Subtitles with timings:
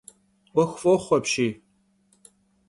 [0.53, 1.51] 'Uexu f'oxhu apşyy!